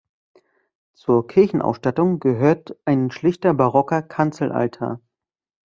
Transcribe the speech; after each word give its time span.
Zur 0.95 1.27
Kirchenausstattung 1.27 2.19
gehört 2.19 2.75
ein 2.85 3.11
schlichter 3.11 3.53
barocker 3.53 4.01
Kanzelaltar. 4.01 4.99